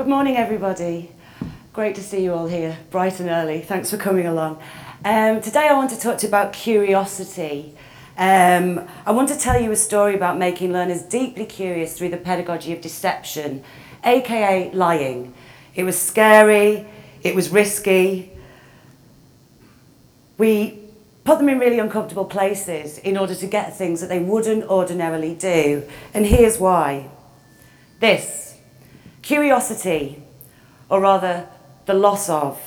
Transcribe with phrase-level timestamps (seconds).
[0.00, 1.12] Good morning, everybody.
[1.74, 3.60] Great to see you all here, bright and early.
[3.60, 4.58] Thanks for coming along.
[5.04, 7.76] Um, today I want to talk to you about curiosity.
[8.16, 12.16] Um, I want to tell you a story about making learners deeply curious through the
[12.16, 13.62] pedagogy of deception,
[14.02, 15.34] aka lying.
[15.74, 16.86] It was scary,
[17.22, 18.32] it was risky.
[20.38, 20.78] We
[21.24, 25.34] put them in really uncomfortable places in order to get things that they wouldn't ordinarily
[25.34, 25.86] do.
[26.14, 27.10] And here's why.
[28.00, 28.49] This
[29.30, 30.20] curiosity,
[30.88, 31.46] or rather,
[31.86, 32.60] the loss of.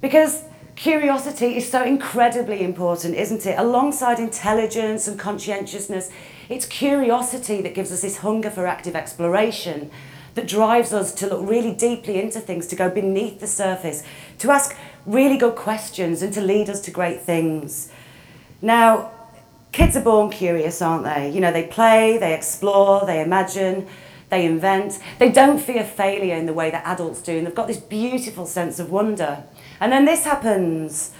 [0.00, 0.44] Because
[0.76, 3.58] curiosity is so incredibly important, isn't it?
[3.58, 6.12] Alongside intelligence and conscientiousness,
[6.48, 9.90] it's curiosity that gives us this hunger for active exploration
[10.36, 14.04] that drives us to look really deeply into things, to go beneath the surface,
[14.38, 17.90] to ask really good questions and to lead us to great things.
[18.62, 19.10] Now,
[19.72, 21.30] kids are born curious, aren't they?
[21.30, 23.88] You know, they play, they explore, they imagine,
[24.36, 24.98] they invent.
[25.18, 28.46] They don't fear failure in the way that adults do, and they've got this beautiful
[28.46, 29.44] sense of wonder.
[29.80, 31.12] And then this happens.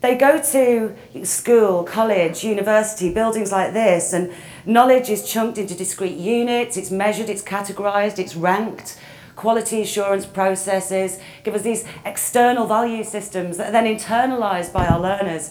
[0.00, 4.32] They go to school, college, university, buildings like this, and
[4.64, 8.98] knowledge is chunked into discrete units, it's measured, it's categorized, it's ranked.
[9.36, 15.00] Quality assurance processes give us these external value systems that are then internalized by our
[15.00, 15.50] learners.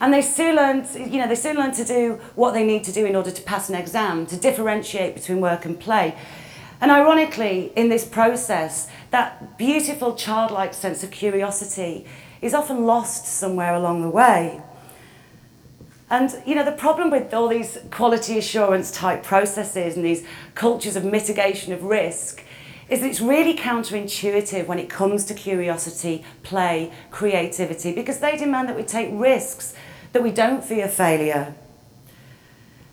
[0.00, 2.92] And they soon learn, you know, they soon learn to do what they need to
[2.92, 6.16] do in order to pass an exam, to differentiate between work and play.
[6.84, 12.04] And ironically, in this process, that beautiful childlike sense of curiosity
[12.42, 14.60] is often lost somewhere along the way.
[16.10, 20.94] And you know, the problem with all these quality assurance type processes and these cultures
[20.94, 22.44] of mitigation of risk
[22.90, 28.68] is that it's really counterintuitive when it comes to curiosity, play, creativity, because they demand
[28.68, 29.72] that we take risks,
[30.12, 31.54] that we don't fear failure.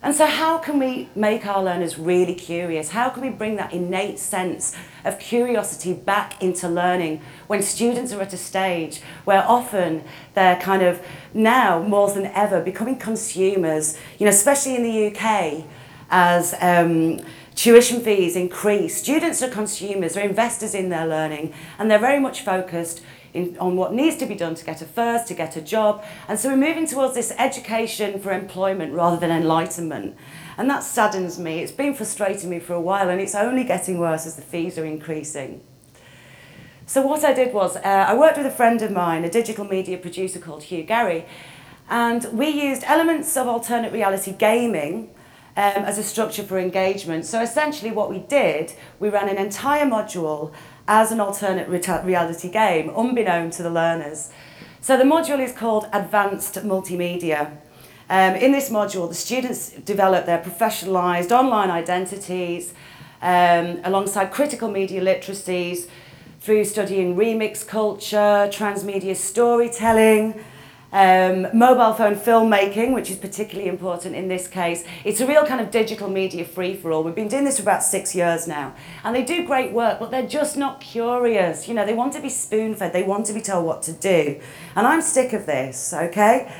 [0.03, 2.89] And so, how can we make our learners really curious?
[2.89, 4.75] How can we bring that innate sense
[5.05, 10.03] of curiosity back into learning when students are at a stage where often
[10.33, 15.65] they're kind of now more than ever becoming consumers, you know, especially in the UK
[16.09, 17.19] as um,
[17.53, 18.97] tuition fees increase.
[18.97, 23.03] Students are consumers, they're investors in their learning, and they're very much focused
[23.33, 26.03] in, on what needs to be done to get a first, to get a job.
[26.27, 30.15] And so we're moving towards this education for employment rather than enlightenment.
[30.57, 31.59] And that saddens me.
[31.59, 34.77] It's been frustrating me for a while and it's only getting worse as the fees
[34.77, 35.61] are increasing.
[36.85, 39.63] So what I did was, uh, I worked with a friend of mine, a digital
[39.63, 41.25] media producer called Hugh Garry,
[41.89, 45.09] and we used elements of alternate reality gaming
[45.55, 47.25] um, as a structure for engagement.
[47.25, 50.53] So essentially what we did, we ran an entire module
[50.87, 54.29] as an alternate reality game, unbeknown to the learners.
[54.81, 57.57] So the module is called Advanced Multimedia.
[58.09, 62.73] Um, in this module, the students develop their professionalised online identities
[63.21, 65.87] um, alongside critical media literacies
[66.41, 70.43] through studying remix culture, transmedia storytelling,
[70.91, 74.83] um, mobile phone filmmaking, which is particularly important in this case.
[75.05, 77.03] It's a real kind of digital media free-for-all.
[77.03, 78.75] We've been doing this for about six years now.
[79.03, 81.67] And they do great work, but they're just not curious.
[81.67, 82.91] You know, they want to be spoon-fed.
[82.91, 84.39] They want to be told what to do.
[84.75, 86.53] And I'm sick of this, okay?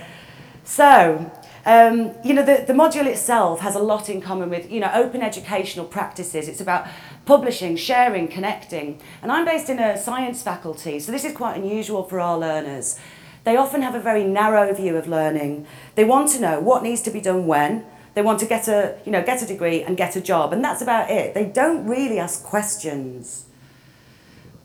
[0.63, 1.31] So,
[1.65, 4.91] um, you know, the, the module itself has a lot in common with, you know,
[4.93, 6.47] open educational practices.
[6.47, 6.87] It's about
[7.25, 8.99] publishing, sharing, connecting.
[9.21, 12.97] And I'm based in a science faculty, so this is quite unusual for our learners.
[13.43, 15.65] They often have a very narrow view of learning.
[15.95, 17.85] They want to know what needs to be done when.
[18.13, 20.63] They want to get a, you know, get a degree and get a job, and
[20.63, 21.33] that's about it.
[21.33, 23.45] They don't really ask questions.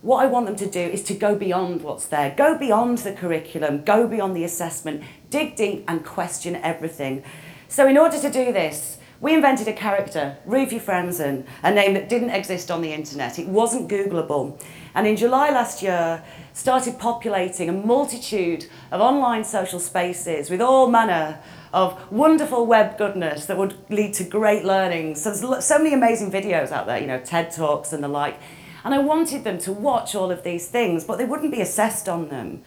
[0.02, 3.12] What I want them to do is to go beyond what's there, go beyond the
[3.12, 7.24] curriculum, go beyond the assessment, dig deep and question everything.
[7.68, 12.08] So in order to do this, we invented a character, Ruthie Franzen, a name that
[12.08, 13.38] didn't exist on the internet.
[13.38, 14.60] It wasn't Googleable.
[14.96, 16.24] And in July last year,
[16.54, 21.38] started populating a multitude of online social spaces with all manner
[21.74, 25.14] of wonderful web goodness that would lead to great learning.
[25.14, 28.40] So there's so many amazing videos out there, you know, TED Talks and the like.
[28.84, 32.08] And I wanted them to watch all of these things, but they wouldn't be assessed
[32.08, 32.62] on them.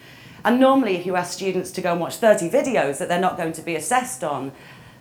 [0.46, 3.38] And normally if you ask students to go and watch 30 videos that they're not
[3.38, 4.52] going to be assessed on,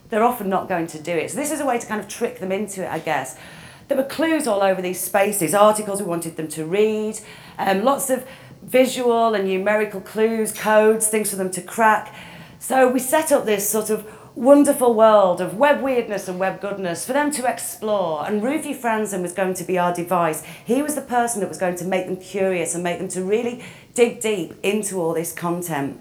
[0.08, 1.30] they're often not going to do it.
[1.30, 3.38] So this is a way to kind of trick them into it, I guess.
[3.88, 7.20] There were clues all over these spaces, articles we wanted them to read,
[7.58, 8.26] um, lots of
[8.62, 12.14] visual and numerical clues, codes, things for them to crack.
[12.58, 17.04] So we set up this sort of wonderful world of web weirdness and web goodness
[17.06, 18.26] for them to explore.
[18.26, 20.44] And Ruthie Franzen was going to be our device.
[20.64, 23.24] He was the person that was going to make them curious and make them to
[23.24, 23.64] really
[23.94, 26.00] dig deep into all this content.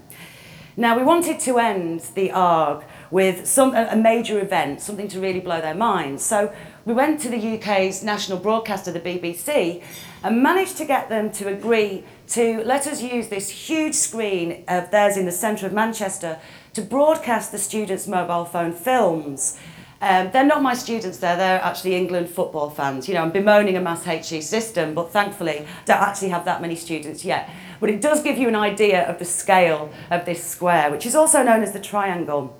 [0.76, 5.40] Now, we wanted to end the ARG with some, a major event, something to really
[5.40, 6.24] blow their minds.
[6.24, 6.52] So
[6.88, 9.82] we went to the UK's national broadcaster, the BBC,
[10.22, 14.90] and managed to get them to agree to let us use this huge screen of
[14.90, 16.38] theirs in the centre of Manchester
[16.72, 19.58] to broadcast the students' mobile phone films.
[20.00, 23.06] Um, they're not my students there, they're actually England football fans.
[23.06, 26.74] You know, I'm bemoaning a mass HE system, but thankfully don't actually have that many
[26.74, 27.50] students yet.
[27.80, 31.14] But it does give you an idea of the scale of this square, which is
[31.14, 32.56] also known as the triangle.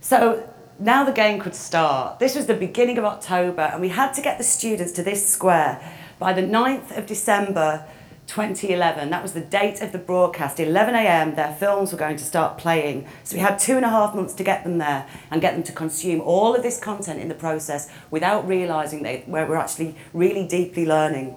[0.00, 2.18] So now the game could start.
[2.18, 5.26] This was the beginning of October, and we had to get the students to this
[5.26, 5.80] square
[6.18, 7.86] by the 9th of December
[8.26, 9.10] 2011.
[9.10, 10.58] That was the date of the broadcast.
[10.58, 13.06] 11am, their films were going to start playing.
[13.24, 15.62] So we had two and a half months to get them there and get them
[15.64, 20.46] to consume all of this content in the process without realising that we're actually really
[20.46, 21.36] deeply learning.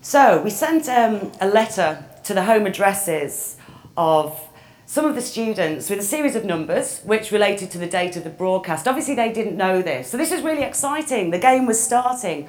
[0.00, 3.56] So we sent um, a letter to the home addresses
[3.96, 4.49] of
[4.90, 8.24] some of the students with a series of numbers which related to the date of
[8.24, 8.88] the broadcast.
[8.88, 10.10] Obviously, they didn't know this.
[10.10, 11.30] So this was really exciting.
[11.30, 12.48] The game was starting.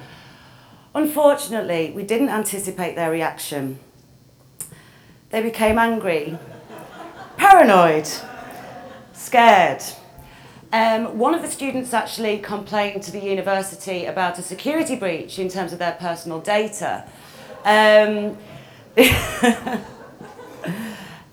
[0.92, 3.78] Unfortunately, we didn't anticipate their reaction.
[5.30, 6.36] They became angry,
[7.36, 8.08] paranoid,
[9.12, 9.84] scared.
[10.72, 15.48] Um, one of the students actually complained to the university about a security breach in
[15.48, 17.04] terms of their personal data.
[17.64, 18.36] Um,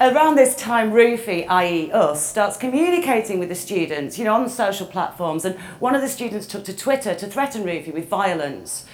[0.02, 1.92] around this time, Roofy, i.e.
[1.92, 6.02] us, starts communicating with the students, you know, on the social platforms, and one of
[6.02, 8.86] the students took to Twitter to threaten Roofy with violence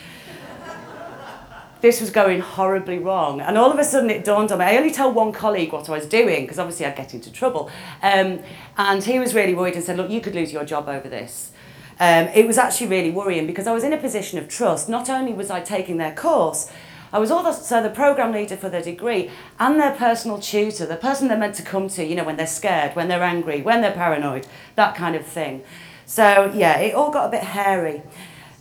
[1.86, 3.40] this was going horribly wrong.
[3.42, 4.66] And all of a sudden it dawned on me.
[4.66, 7.70] I only told one colleague what I was doing because obviously I'd get into trouble.
[8.02, 8.40] Um,
[8.76, 11.52] and he was really worried and said, look, you could lose your job over this.
[12.00, 14.90] Um, it was actually really worrying because I was in a position of trust.
[14.90, 16.72] Not only was I taking their course,
[17.14, 19.30] I was also the program leader for their degree
[19.60, 22.48] and their personal tutor, the person they're meant to come to, you know, when they're
[22.48, 25.64] scared, when they're angry, when they're paranoid, that kind of thing.
[26.06, 28.04] So yeah, it all got a bit hairy.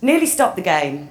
[0.01, 1.09] Nearly stopped the game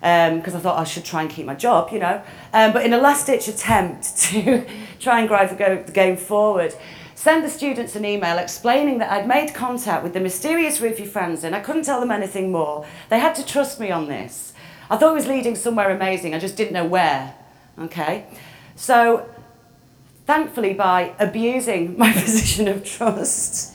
[0.00, 2.22] because um, I thought I should try and keep my job, you know.
[2.52, 4.64] Um, but in a last-ditch attempt to
[5.00, 6.74] try and drive the, game forward,
[7.14, 11.54] sent the students an email explaining that I'd made contact with the mysterious Ruthie Franzen.
[11.54, 12.86] I couldn't tell them anything more.
[13.08, 14.52] They had to trust me on this.
[14.90, 16.34] I thought it was leading somewhere amazing.
[16.34, 17.34] I just didn't know where.
[17.78, 18.26] Okay,
[18.74, 19.28] so
[20.26, 23.74] thankfully, by abusing my position of trust,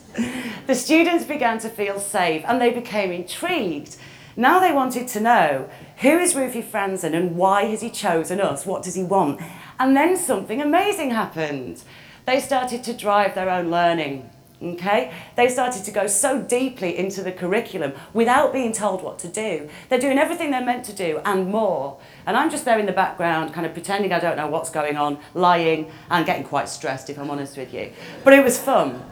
[0.68, 3.98] the students began to feel safe and they became intrigued.
[4.36, 8.66] Now they wanted to know who is Ruthie Franzen and why has he chosen us?
[8.66, 9.42] What does he want?
[9.80, 11.84] And then something amazing happened.
[12.26, 14.30] They started to drive their own learning.
[14.62, 15.12] Okay?
[15.36, 19.70] They started to go so deeply into the curriculum without being told what to do.
[19.90, 21.98] They're doing everything they're meant to do and more.
[22.26, 24.98] And I'm just there in the background, kind of pretending I don't know what's going
[24.98, 27.92] on, lying, and getting quite stressed, if I'm honest with you.
[28.24, 29.04] But it was fun.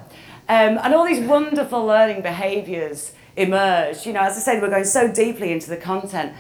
[0.48, 4.06] Um, and all these wonderful learning behaviours emerged.
[4.06, 6.34] You know, as I said, we're going so deeply into the content.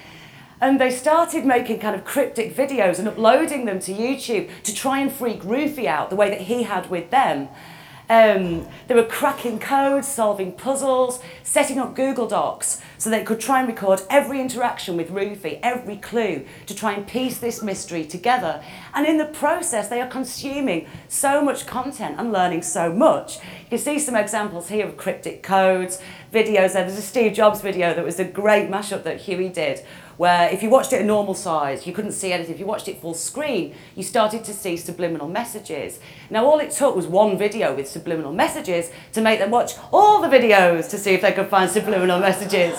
[0.61, 4.99] And they started making kind of cryptic videos and uploading them to YouTube to try
[4.99, 7.47] and freak Roofy out the way that he had with them.
[8.09, 13.59] Um, they were cracking codes, solving puzzles, setting up Google Docs so they could try
[13.59, 18.61] and record every interaction with Roofy, every clue, to try and piece this mystery together.
[18.93, 23.37] And in the process, they are consuming so much content and learning so much.
[23.37, 25.99] You can see some examples here of cryptic codes,
[26.31, 26.73] videos.
[26.73, 29.81] There's a Steve Jobs video that was a great mashup that Huey did
[30.19, 32.53] where if you watched it at normal size, you couldn't see anything.
[32.53, 36.01] If you watched it full screen, you started to see subliminal messages.
[36.29, 40.19] Now, all it took was one video with subliminal messages to make them watch all
[40.19, 42.77] the videos to see if they could find subliminal messages.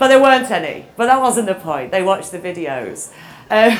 [0.00, 0.86] But there weren't any.
[0.96, 1.92] But that wasn't the point.
[1.92, 3.12] They watched the videos.
[3.50, 3.76] Um,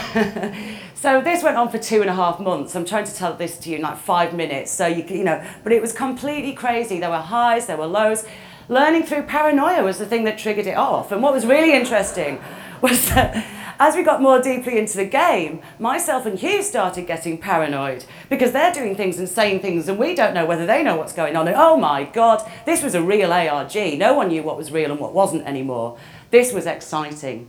[0.95, 2.77] so this went on for two and a half months.
[2.77, 4.71] I'm trying to tell this to you in like five minutes.
[4.71, 7.01] So you, you know, but it was completely crazy.
[7.01, 8.27] There were highs, there were lows
[8.69, 11.11] learning through paranoia was the thing that triggered it off.
[11.11, 12.41] And what was really interesting
[12.83, 13.45] was that
[13.81, 18.53] as we got more deeply into the game, myself and Hugh started getting paranoid because
[18.53, 21.35] they're doing things and saying things and we don't know whether they know what's going
[21.35, 21.49] on.
[21.49, 23.75] And oh my God, this was a real ARG.
[23.99, 25.97] No one knew what was real and what wasn't anymore.
[26.31, 27.49] This was exciting.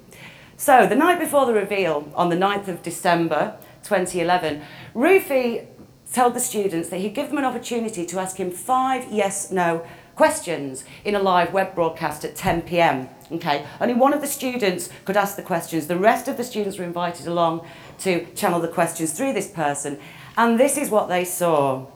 [0.56, 4.62] So the night before the reveal, on the 9th of December 2011,
[4.94, 5.68] Roofy
[6.14, 10.84] told the students that he'd give them an opportunity to ask him five yes-no questions
[11.06, 13.10] in a live web broadcast at 10 p.m.
[13.32, 15.88] Okay, only one of the students could ask the questions.
[15.88, 17.65] The rest of the students were invited along
[18.00, 20.00] to channel the questions through this person.
[20.38, 21.88] And this is what they saw.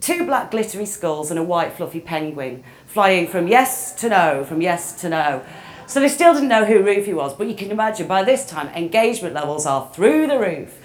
[0.00, 4.62] Two black glittery skulls and a white fluffy penguin flying from yes to no, from
[4.62, 5.44] yes to no.
[5.86, 8.68] So they still didn't know who Roofy was, but you can imagine by this time
[8.68, 10.78] engagement levels are through the roof.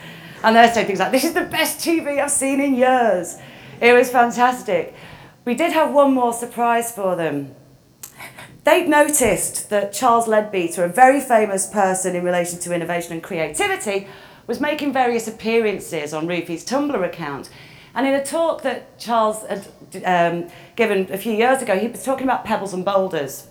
[0.43, 3.37] And they're saying things like, this is the best TV I've seen in years.
[3.79, 4.93] It was fantastic.
[5.45, 7.53] We did have one more surprise for them.
[8.63, 14.07] they'd noticed that Charles Leadbeater, a very famous person in relation to innovation and creativity,
[14.47, 17.51] was making various appearances on Rufy's Tumblr account.
[17.93, 19.67] And in a talk that Charles had
[20.03, 23.47] um, given a few years ago, he was talking about pebbles and boulders.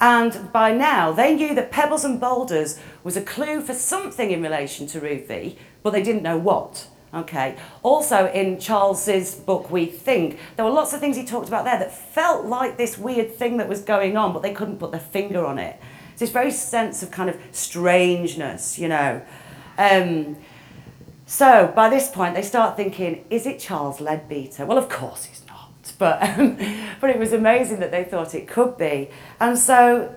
[0.00, 4.42] And by now, they knew that pebbles and boulders was a clue for something in
[4.42, 6.86] relation to Rufy, but they didn't know what.
[7.14, 7.56] Okay.
[7.82, 11.78] Also, in Charles's book, We Think, there were lots of things he talked about there
[11.78, 15.00] that felt like this weird thing that was going on, but they couldn't put their
[15.00, 15.78] finger on it.
[16.12, 19.20] It's this very sense of kind of strangeness, you know.
[19.76, 20.36] Um,
[21.26, 24.64] so by this point, they start thinking, is it Charles Leadbeater?
[24.64, 26.58] Well, of course he's not, but, um,
[27.00, 29.10] but it was amazing that they thought it could be.
[29.38, 30.14] And so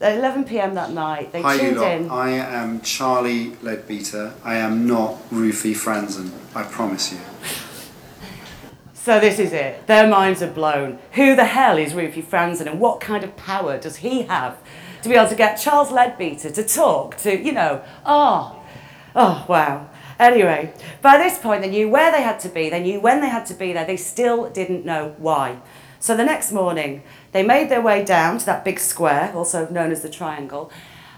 [0.00, 0.74] at 11 p.m.
[0.74, 1.92] that night, they Hi, you tuned lot.
[1.92, 2.10] in.
[2.10, 4.34] I am Charlie Leadbeater.
[4.42, 6.32] I am not Rufy Franzen.
[6.54, 7.18] I promise you.
[8.94, 9.86] So this is it.
[9.86, 10.98] Their minds are blown.
[11.12, 14.58] Who the hell is Rufy Franzen and what kind of power does he have
[15.02, 18.62] to be able to get Charles Leadbeater to talk to, you know, oh,
[19.16, 19.88] oh, wow.
[20.18, 23.30] Anyway, by this point they knew where they had to be, they knew when they
[23.30, 25.58] had to be there, they still didn't know why.
[26.02, 27.02] So the next morning,
[27.32, 30.72] they made their way down to that big square, also known as the triangle,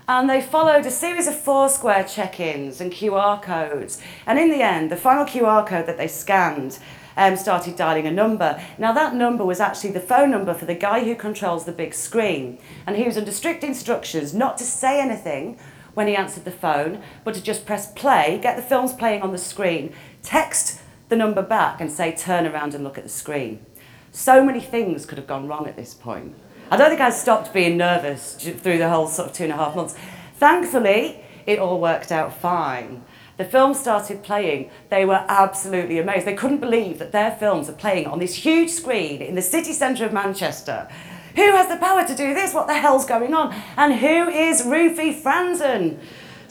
[0.08, 4.02] and they followed a series of Foursquare check-ins and QR codes.
[4.26, 6.80] And in the end, the final QR code that they scanned
[7.16, 8.60] um, started dialing a number.
[8.76, 11.94] Now that number was actually the phone number for the guy who controls the big
[11.94, 12.58] screen.
[12.84, 15.58] And he was under strict instructions not to say anything
[15.94, 19.30] when he answered the phone, but to just press play, get the films playing on
[19.30, 23.64] the screen, text the number back and say turn around and look at the screen.
[24.12, 26.34] So many things could have gone wrong at this point.
[26.70, 29.56] I don't think I stopped being nervous through the whole sort of two and a
[29.56, 29.96] half months.
[30.36, 33.04] Thankfully, it all worked out fine.
[33.38, 36.26] The film started playing, they were absolutely amazed.
[36.26, 39.72] They couldn't believe that their films are playing on this huge screen in the city
[39.72, 40.88] centre of Manchester.
[41.34, 42.52] Who has the power to do this?
[42.52, 43.54] What the hell's going on?
[43.78, 45.98] And who is Rufy Franzen?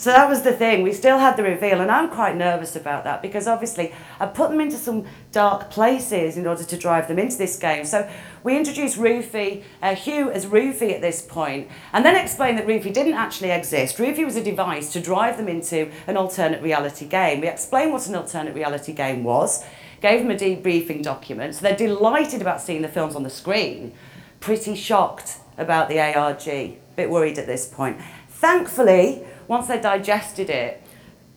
[0.02, 0.82] So that was the thing.
[0.82, 4.50] We still had the reveal, and I'm quite nervous about that because obviously I put
[4.50, 7.86] them into some dark places in order to drive them into this game.
[7.86, 8.10] So
[8.44, 12.92] we introduced Rufy, uh, Hugh as Rufy at this point, and then explained that Rufy
[12.92, 13.98] didn't actually exist.
[13.98, 17.42] Rufy was a device to drive them into an alternate reality game.
[17.42, 19.64] We explained what an alternate reality game was,
[20.02, 23.94] gave them a debriefing document, so they're delighted about seeing the films on the screen,
[24.40, 28.02] pretty shocked about the ARG, a bit worried at this point.
[28.30, 30.82] Thankfully, once they digested it,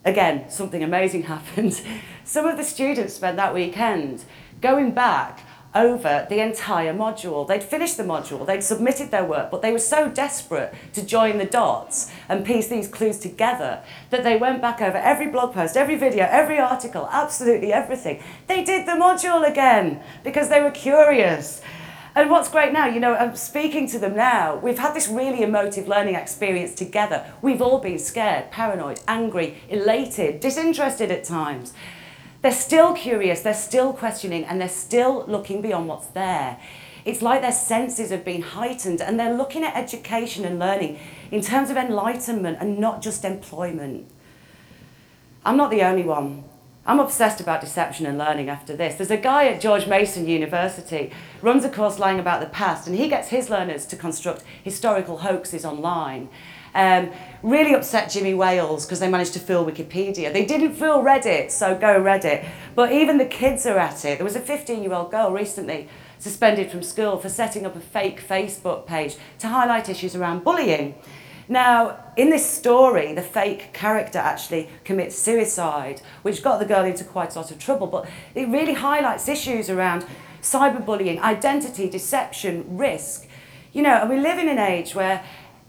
[0.03, 1.81] again, something amazing happened.
[2.23, 4.23] Some of the students spent that weekend
[4.61, 5.41] going back
[5.75, 7.45] over the entire module.
[7.45, 11.37] They'd finished the module, they'd submitted their work, but they were so desperate to join
[11.37, 15.75] the dots and piece these clues together that they went back over every blog post,
[15.75, 18.23] every video, every article, absolutely everything.
[18.47, 21.61] They did the module again because they were curious.
[22.17, 24.55] And what's great now, you know, I'm speaking to them now.
[24.55, 27.29] We've had this really emotive learning experience together.
[27.41, 31.73] We've all been scared, paranoid, angry, elated, disinterested at times.
[32.41, 36.57] They're still curious, they're still questioning, and they're still looking beyond what's there.
[37.03, 40.97] It's like their senses have been heightened and they're looking at education and learning
[41.31, 44.09] in terms of enlightenment and not just employment.
[45.45, 46.45] I'm not the only one.
[46.87, 48.95] I'm obsessed about deception and learning after this.
[48.95, 51.11] There's a guy at George Mason University,
[51.41, 55.17] runs a course lying about the past, and he gets his learners to construct historical
[55.17, 56.29] hoaxes online.
[56.75, 57.09] Um,
[57.41, 60.31] really upset Jimmy Wales because they managed to fill Wikipedia.
[60.31, 62.47] They didn't fill Reddit, so go Reddit.
[62.75, 64.19] But even the kids are at it.
[64.19, 65.87] There was a 15-year-old girl recently
[66.19, 70.95] suspended from school for setting up a fake Facebook page to highlight issues around bullying.
[71.47, 77.03] Now, in this story, the fake character actually commits suicide, which got the girl into
[77.03, 80.05] quite a lot of trouble, but it really highlights issues around
[80.41, 83.27] cyberbullying, identity, deception, risk.
[83.73, 85.23] You know, and we live in an age where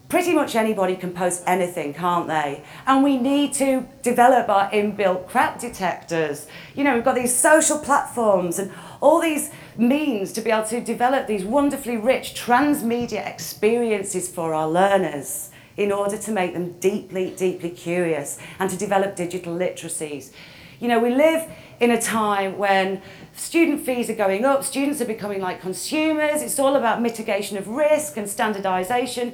[0.09, 2.63] pretty much anybody can post anything, can't they?
[2.87, 6.47] And we need to develop our inbuilt crap detectors.
[6.73, 10.79] You know, we've got these social platforms and all these means to be able to
[10.79, 17.33] develop these wonderfully rich transmedia experiences for our learners in order to make them deeply,
[17.37, 20.31] deeply curious and to develop digital literacies.
[20.79, 23.01] You know, we live in a time when
[23.35, 27.67] student fees are going up, students are becoming like consumers, it's all about mitigation of
[27.67, 29.33] risk and standardisation.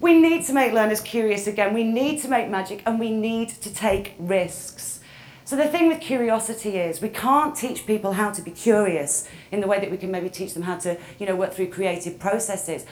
[0.00, 3.48] We need to make learners curious again, we need to make magic and we need
[3.48, 5.00] to take risks.
[5.44, 9.60] So the thing with curiosity is we can't teach people how to be curious in
[9.60, 12.20] the way that we can maybe teach them how to, you know, work through creative
[12.20, 12.86] processes.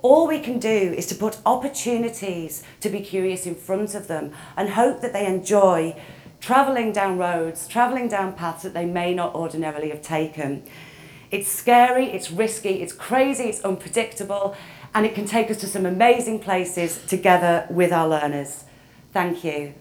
[0.00, 4.32] All we can do is to put opportunities to be curious in front of them
[4.56, 6.00] and hope that they enjoy
[6.40, 10.62] travelling down roads, travelling down paths that they may not ordinarily have taken.
[11.32, 14.56] It's scary, it's risky, it's crazy, it's unpredictable,
[14.94, 18.64] and it can take us to some amazing places together with our learners.
[19.12, 19.74] Thank you.